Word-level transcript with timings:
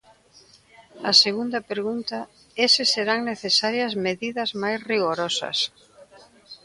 A 1.09 1.11
segunda 1.23 1.59
pregunta 1.71 2.19
é 2.63 2.65
se 2.75 2.83
serán 2.93 3.19
necesarias 3.31 3.93
medidas 4.05 4.49
máis 4.61 4.79
rigorosas. 4.91 5.57